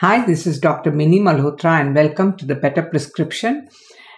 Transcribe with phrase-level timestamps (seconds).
[0.00, 0.92] Hi, this is Dr.
[0.92, 3.68] Minni Malhotra and welcome to the Better Prescription.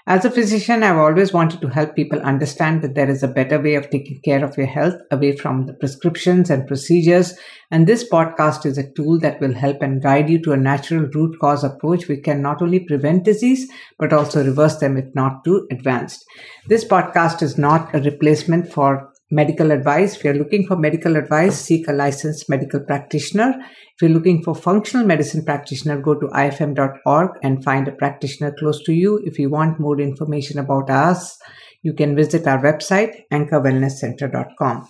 [0.07, 3.59] As a physician, I've always wanted to help people understand that there is a better
[3.59, 7.33] way of taking care of your health away from the prescriptions and procedures.
[7.71, 11.09] And this podcast is a tool that will help and guide you to a natural
[11.15, 13.67] root cause approach We can not only prevent disease,
[13.99, 16.27] but also reverse them if not too advanced.
[16.67, 20.17] This podcast is not a replacement for medical advice.
[20.17, 23.55] If you're looking for medical advice, seek a licensed medical practitioner.
[23.59, 28.83] If you're looking for functional medicine practitioner, go to ifm.org and find a practitioner close
[28.85, 29.21] to you.
[29.25, 31.39] If you want more information about us,
[31.83, 34.89] you can visit our website, anchorwellnesscenter.com.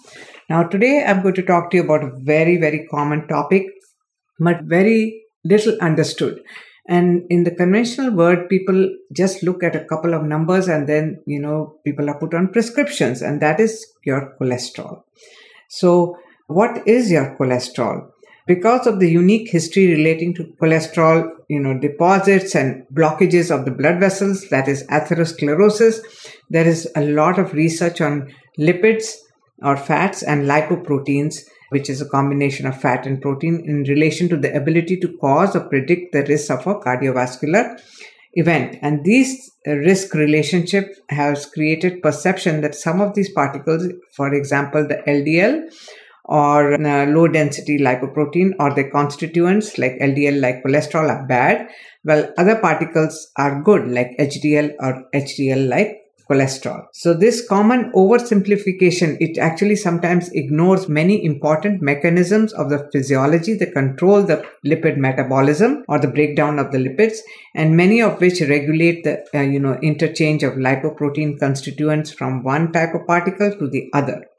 [0.48, 3.66] Now, today I'm going to talk to you about a very, very common topic,
[4.38, 6.40] but very little understood.
[6.86, 11.22] And in the conventional world, people just look at a couple of numbers and then,
[11.26, 15.02] you know, people are put on prescriptions, and that is your cholesterol.
[15.68, 18.10] So, what is your cholesterol?
[18.46, 23.70] Because of the unique history relating to cholesterol, you know, deposits and blockages of the
[23.70, 26.00] blood vessels, that is atherosclerosis,
[26.48, 29.14] there is a lot of research on lipids
[29.62, 34.36] or fats and lipoproteins which is a combination of fat and protein in relation to
[34.36, 37.80] the ability to cause or predict the risk of a cardiovascular
[38.34, 38.78] event.
[38.82, 45.02] And these risk relationship has created perception that some of these particles, for example, the
[45.06, 45.70] LDL
[46.24, 51.68] or uh, low density lipoprotein or the constituents like LDL like cholesterol are bad,
[52.02, 55.99] while other particles are good like HDL or HDL like
[56.30, 56.86] cholesterol.
[56.92, 63.72] So this common oversimplification, it actually sometimes ignores many important mechanisms of the physiology that
[63.72, 67.18] control the lipid metabolism or the breakdown of the lipids
[67.54, 72.72] and many of which regulate the, uh, you know, interchange of lipoprotein constituents from one
[72.72, 74.29] type of particle to the other.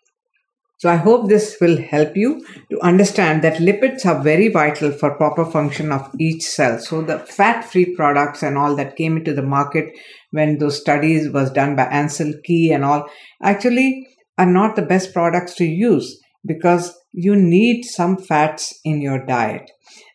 [0.82, 5.14] So I hope this will help you to understand that lipids are very vital for
[5.16, 6.80] proper function of each cell.
[6.80, 9.96] So the fat-free products and all that came into the market
[10.32, 13.08] when those studies was done by Ancel Keys and all
[13.44, 14.08] actually
[14.40, 19.70] are not the best products to use because you need some fats in your diet,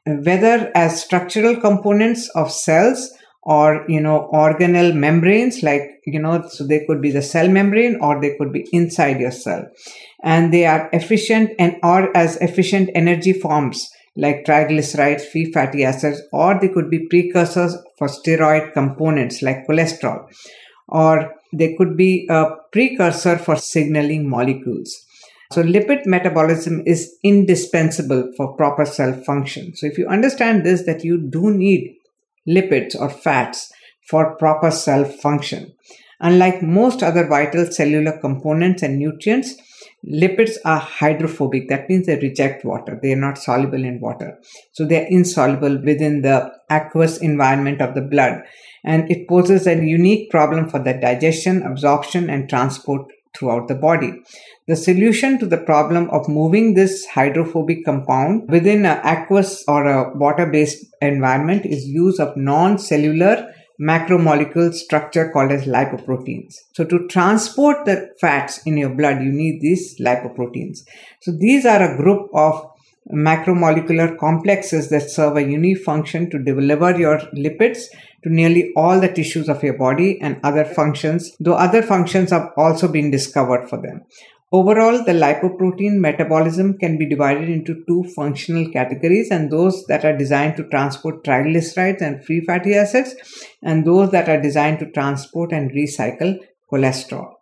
[0.04, 3.12] whether as structural components of cells
[3.46, 7.96] or you know organelle membranes like you know so they could be the cell membrane
[8.00, 9.64] or they could be inside your cell.
[10.22, 16.20] And they are efficient and are as efficient energy forms like triglycerides free fatty acids
[16.32, 20.26] or they could be precursors for steroid components like cholesterol
[20.88, 25.04] or they could be a precursor for signaling molecules.
[25.52, 29.76] So lipid metabolism is indispensable for proper cell function.
[29.76, 31.96] So if you understand this that you do need
[32.48, 33.72] lipids or fats
[34.08, 35.74] for proper cell function.
[36.20, 39.54] Unlike most other vital cellular components and nutrients,
[40.08, 41.68] lipids are hydrophobic.
[41.68, 42.98] That means they reject water.
[43.02, 44.38] They are not soluble in water.
[44.72, 48.42] So they are insoluble within the aqueous environment of the blood.
[48.84, 54.12] And it poses a unique problem for the digestion, absorption, and transport throughout the body.
[54.66, 60.16] The solution to the problem of moving this hydrophobic compound within an aqueous or a
[60.16, 66.54] water-based environment is use of non-cellular macromolecule structure called as lipoproteins.
[66.72, 70.78] So to transport the fats in your blood, you need these lipoproteins.
[71.20, 72.70] So these are a group of
[73.12, 77.84] macromolecular complexes that serve a unique function to deliver your lipids
[78.26, 82.50] to nearly all the tissues of your body and other functions, though other functions have
[82.56, 84.02] also been discovered for them.
[84.50, 90.16] Overall, the lipoprotein metabolism can be divided into two functional categories and those that are
[90.16, 93.14] designed to transport triglycerides and free fatty acids
[93.62, 96.36] and those that are designed to transport and recycle
[96.72, 97.32] cholesterol.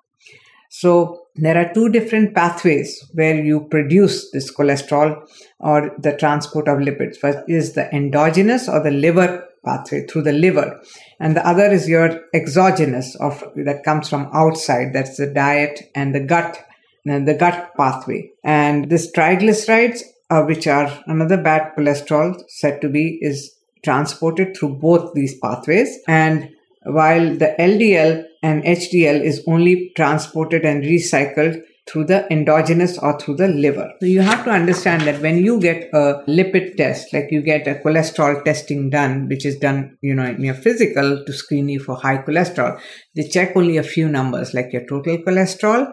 [0.71, 5.27] So there are two different pathways where you produce this cholesterol
[5.61, 7.17] or the transport of lipids.
[7.17, 10.81] First is the endogenous or the liver pathway through the liver.
[11.21, 14.93] And the other is your exogenous of that comes from outside.
[14.93, 16.65] That's the diet and the gut
[17.07, 18.31] and the gut pathway.
[18.43, 24.77] And this triglycerides, uh, which are another bad cholesterol said to be is transported through
[24.77, 25.99] both these pathways.
[26.09, 26.51] And
[26.85, 33.37] while the LDL and HDL is only transported and recycled through the endogenous or through
[33.37, 33.93] the liver.
[34.01, 37.67] So you have to understand that when you get a lipid test, like you get
[37.67, 41.81] a cholesterol testing done, which is done, you know, in your physical to screen you
[41.81, 42.81] for high cholesterol,
[43.15, 45.93] they check only a few numbers like your total cholesterol,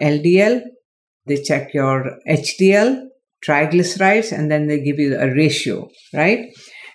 [0.00, 0.62] LDL,
[1.26, 3.06] they check your HDL,
[3.44, 6.46] triglycerides, and then they give you a ratio, right?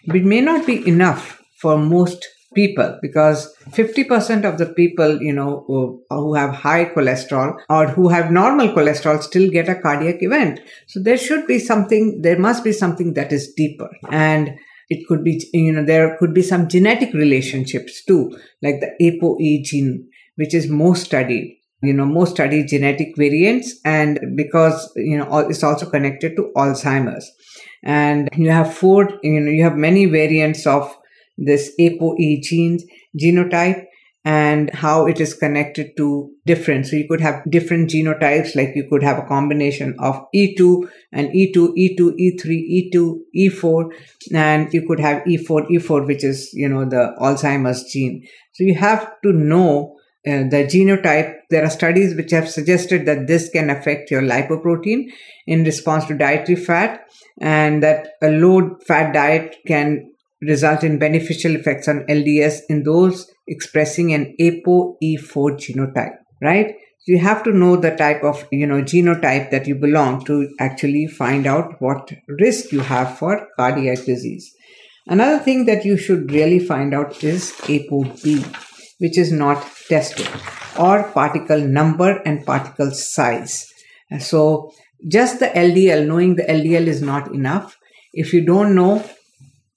[0.03, 5.63] It may not be enough for most people because 50% of the people you know
[5.67, 10.59] who, who, have high cholesterol or who have normal cholesterol still get a cardiac event.
[10.87, 13.89] So there should be something there must be something that is deeper.
[14.09, 14.51] And
[14.91, 19.63] it could be, you know, there could be some genetic relationships too, like the ApoE
[19.63, 21.57] gene, which is most studied.
[21.81, 27.31] You know, most studied genetic variants and because, you know, it's also connected to Alzheimer's.
[27.83, 30.95] And you have four, you know, you have many variants of
[31.45, 32.83] this ApoE genes,
[33.19, 33.85] genotype
[34.23, 36.85] and how it is connected to different.
[36.85, 41.29] So you could have different genotypes, like you could have a combination of E2 and
[41.29, 43.91] E2, E2, E3, E2, E4,
[44.33, 48.27] and you could have E4, E4, which is, you know, the Alzheimer's gene.
[48.53, 49.97] So you have to know
[50.27, 51.33] uh, the genotype.
[51.49, 55.11] There are studies which have suggested that this can affect your lipoprotein
[55.47, 57.07] in response to dietary fat
[57.39, 60.11] and that a low fat diet can
[60.41, 66.75] result in beneficial effects on LDL in those expressing an ApoE4 genotype, right?
[66.99, 70.53] So you have to know the type of, you know, genotype that you belong to
[70.59, 74.53] actually find out what risk you have for cardiac disease.
[75.07, 78.55] Another thing that you should really find out is ApoB,
[78.99, 80.29] which is not tested,
[80.79, 83.67] or particle number and particle size.
[84.19, 84.71] So
[85.07, 87.77] just the LDL, knowing the LDL is not enough.
[88.13, 89.03] If you don't know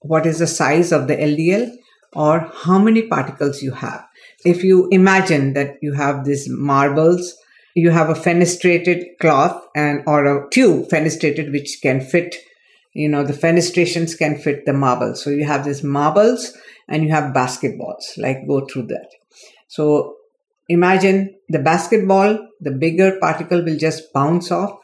[0.07, 1.71] what is the size of the LDL
[2.13, 4.05] or how many particles you have.
[4.45, 7.35] If you imagine that you have these marbles,
[7.75, 12.35] you have a fenestrated cloth and or a tube fenestrated which can fit,
[12.93, 15.23] you know, the fenestrations can fit the marbles.
[15.23, 16.57] So you have these marbles
[16.87, 19.09] and you have basketballs, like go through that.
[19.67, 20.15] So
[20.69, 24.79] imagine the basketball, the bigger particle will just bounce off,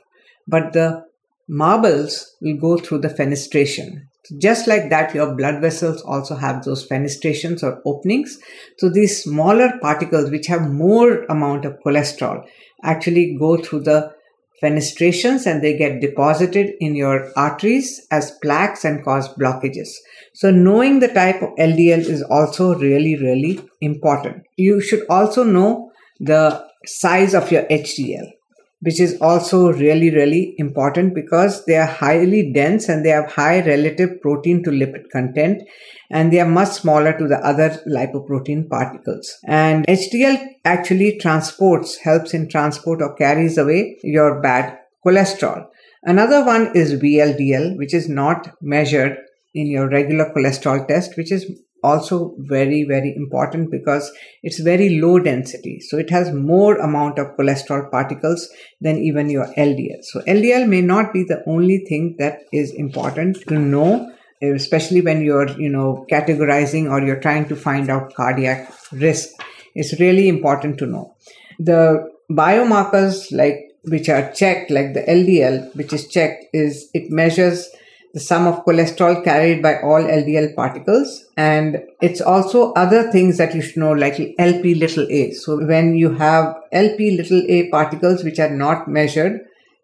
[0.48, 1.06] but the
[1.48, 4.08] marbles will go through the fenestration
[4.40, 8.38] just like that, your blood vessels also have those fenestrations or openings.
[8.78, 12.44] So these smaller particles, which have more amount of cholesterol,
[12.84, 14.14] actually go through the
[14.62, 19.90] fenestrations and they get deposited in your arteries as plaques and cause blockages.
[20.36, 24.44] So knowing the type of LDL is also really, really important.
[24.58, 28.32] You should also know the size of your HDL
[28.82, 33.62] which is also really, really important because they are highly dense and they have high
[33.66, 35.62] relative protein to lipid content
[36.10, 39.38] and they are much smaller to the other lipoprotein particles.
[39.48, 45.68] And HDL actually transports, helps in transport or carries away your bad cholesterol.
[46.04, 49.18] Another one is VLDL, which is not measured
[49.54, 51.46] in your regular cholesterol test, which is
[51.84, 54.12] also very very important because
[54.44, 55.80] it's very low density.
[55.80, 58.50] So it has more amount of cholesterol particles
[58.80, 63.38] than even your ldl so ldl may not be the only thing that is important
[63.48, 64.12] to know
[64.42, 69.30] especially when you're you know categorizing or you're trying to find out cardiac risk.
[69.76, 71.16] It's really important to know.
[71.60, 77.68] The biomarkers like which are checked like the ldl which is checked is it measures
[78.14, 81.26] the sum of cholesterol carried by all LDL particles.
[81.38, 85.32] And it's also other things that you should know, like LP little a.
[85.32, 89.42] So when you have LP little a particles which are not measured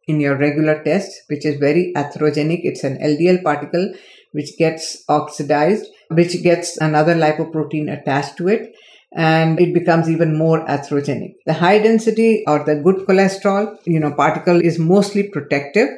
[0.08, 3.94] in your regular test, which is very atherogenic, it's an LDL particle
[4.34, 8.76] which gets oxidized, which gets another lipoprotein attached to it
[9.16, 11.36] and it becomes even more atherogenic.
[11.46, 15.90] The high density or the good cholesterol, you know, particle is mostly protective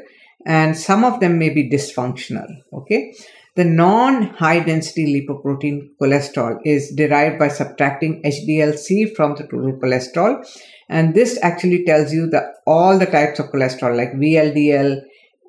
[0.46, 2.48] and some of them may be dysfunctional.
[2.74, 3.14] Okay.
[3.56, 10.46] The non high density lipoprotein cholesterol is derived by subtracting HDLC from the total cholesterol.
[10.88, 15.02] And this actually tells you that all the types of cholesterol like VLDL,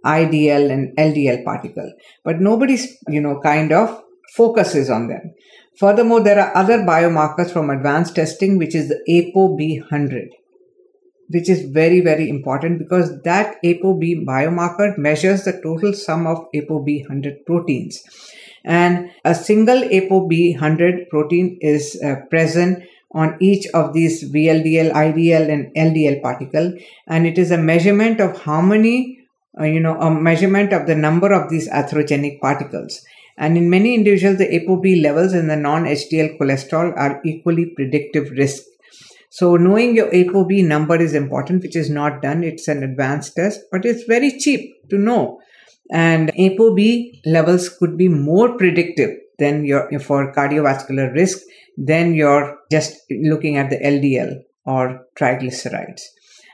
[0.05, 1.93] IDL and LDL particle.
[2.25, 4.03] But nobody's, you know, kind of
[4.35, 5.35] focuses on them.
[5.79, 10.31] Furthermore, there are other biomarkers from advanced testing, which is the ApoB100
[11.31, 17.47] which is very, very important because that ApoB biomarker measures the total sum of ApoB100
[17.47, 18.03] proteins.
[18.65, 25.75] And a single ApoB100 protein is uh, present on each of these VLDL, IDL, and
[25.75, 26.75] LDL particle.
[27.07, 29.21] And it is a measurement of how many,
[29.59, 33.03] uh, you know, a measurement of the number of these atherogenic particles.
[33.39, 38.31] And in many individuals, the ApoB levels in the non HDL cholesterol are equally predictive
[38.33, 38.65] risk
[39.31, 42.43] so knowing your ApoB number is important, which is not done.
[42.43, 45.41] It's an advanced test, but it's very cheap to know.
[45.93, 51.39] And ApoB levels could be more predictive than your for cardiovascular risk
[51.77, 56.03] than you're just looking at the LDL or triglycerides.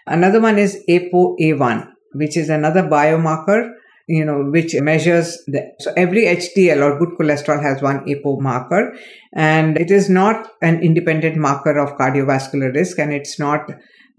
[0.07, 3.73] Another one is ApoA1, which is another biomarker
[4.07, 8.97] you know, which measures the, so every HDL or good cholesterol has one APO marker
[9.33, 13.69] and it is not an independent marker of cardiovascular risk and it's not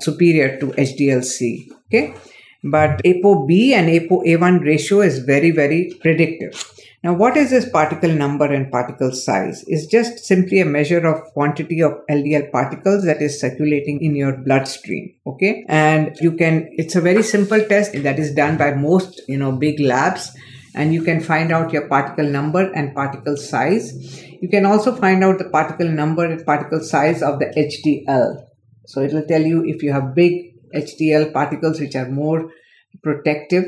[0.01, 1.69] superior to HDLC.
[1.87, 2.13] Okay.
[2.63, 6.63] But ApoB and ApoA1 ratio is very, very predictive.
[7.03, 9.63] Now, what is this particle number and particle size?
[9.67, 14.35] It's just simply a measure of quantity of LDL particles that is circulating in your
[14.35, 15.13] bloodstream.
[15.25, 15.63] Okay.
[15.69, 19.51] And you can, it's a very simple test that is done by most, you know,
[19.51, 20.35] big labs
[20.73, 23.93] and you can find out your particle number and particle size.
[24.41, 28.43] You can also find out the particle number and particle size of the HDL.
[28.85, 32.51] So it will tell you if you have big HDL particles which are more
[33.03, 33.65] protective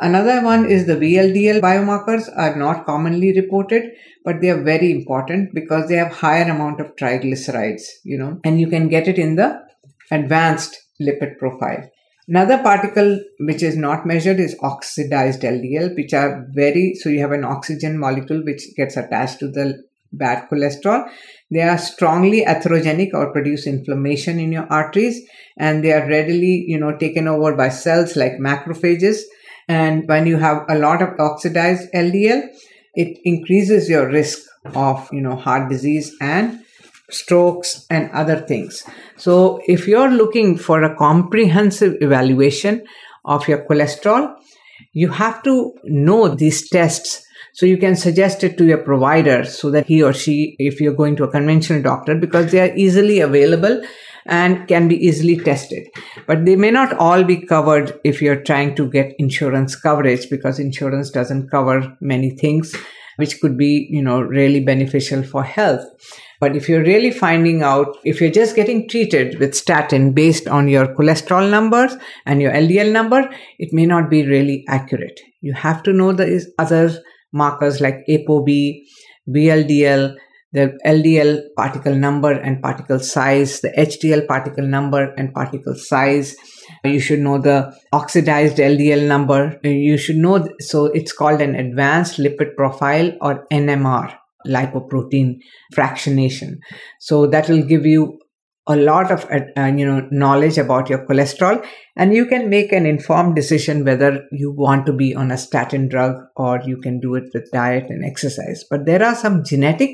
[0.00, 3.90] Another one is the VLDL biomarkers are not commonly reported,
[4.24, 8.60] but they are very important because they have higher amount of triglycerides, you know, and
[8.60, 9.60] you can get it in the
[10.12, 11.90] advanced lipid profile.
[12.28, 17.32] Another particle which is not measured is oxidized LDL, which are very, so you have
[17.32, 21.08] an oxygen molecule which gets attached to the bad cholesterol.
[21.50, 25.20] They are strongly atherogenic or produce inflammation in your arteries
[25.56, 29.20] and they are readily, you know, taken over by cells like macrophages
[29.68, 32.48] and when you have a lot of oxidized LDL,
[32.94, 34.38] it increases your risk
[34.74, 36.64] of, you know, heart disease and
[37.10, 38.82] strokes and other things.
[39.16, 42.84] So if you're looking for a comprehensive evaluation
[43.24, 44.34] of your cholesterol,
[44.92, 47.22] you have to know these tests
[47.52, 50.94] so you can suggest it to your provider so that he or she, if you're
[50.94, 53.82] going to a conventional doctor, because they are easily available
[54.26, 55.88] and can be easily tested.
[56.26, 60.58] But they may not all be covered if you're trying to get insurance coverage because
[60.58, 62.74] insurance doesn't cover many things
[63.18, 65.84] which could be, you know, really beneficial for health.
[66.40, 70.68] But if you're really finding out, if you're just getting treated with statin based on
[70.68, 73.28] your cholesterol numbers and your LDL number,
[73.58, 75.20] it may not be really accurate.
[75.40, 78.80] You have to know the other markers like ApoB,
[79.28, 80.16] VLDL,
[80.52, 86.36] the LDL particle number and particle size, the HDL particle number and particle size.
[86.84, 89.58] You should know the oxidized LDL number.
[89.62, 94.14] You should know, so it's called an advanced lipid profile or NMR,
[94.46, 95.36] lipoprotein
[95.74, 96.56] fractionation.
[97.00, 98.18] So that will give you
[98.68, 101.64] a lot of uh, you know knowledge about your cholesterol
[101.96, 105.88] and you can make an informed decision whether you want to be on a statin
[105.88, 108.64] drug or you can do it with diet and exercise.
[108.70, 109.90] But there are some genetic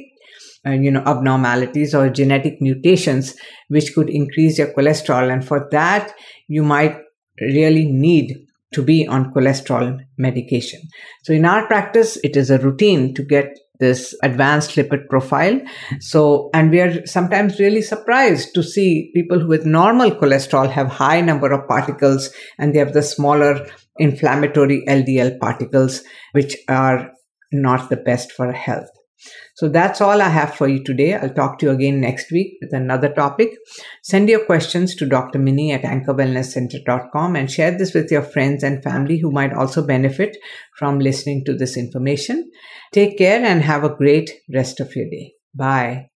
[0.67, 3.37] uh, you know abnormalities or genetic mutations
[3.69, 6.13] which could increase your cholesterol and for that
[6.49, 6.97] you might
[7.41, 8.35] really need
[8.73, 10.81] to be on cholesterol medication.
[11.23, 15.61] So in our practice it is a routine to get this advanced lipid profile.
[16.01, 21.21] So and we are sometimes really surprised to see people with normal cholesterol have high
[21.21, 23.67] number of particles and they have the smaller
[23.99, 26.03] inflammatory ldl particles
[26.33, 27.13] which are
[27.53, 28.91] not the best for health
[29.55, 31.15] so that's all I have for you today.
[31.15, 33.57] I'll talk to you again next week with another topic.
[34.03, 35.39] Send your questions to Dr.
[35.39, 40.37] Minni at anchorwellnesscenter.com and share this with your friends and family who might also benefit
[40.77, 42.51] from listening to this information.
[42.93, 45.35] Take care and have a great rest of your day.
[45.55, 46.14] Bye.